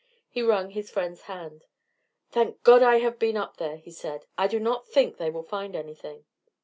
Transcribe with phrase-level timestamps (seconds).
[0.31, 1.65] He wrung his friend's hand.
[2.31, 4.25] "Thank God I have been up there," he said.
[4.35, 6.25] "I do not think they will find anything."